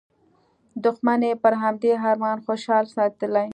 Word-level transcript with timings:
دوښمن 0.83 1.21
یې 1.27 1.33
پر 1.43 1.53
همدې 1.63 1.91
ارمان 2.09 2.37
خوشحال 2.45 2.85
ساتلی. 2.95 3.47